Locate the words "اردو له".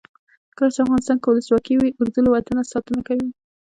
1.99-2.29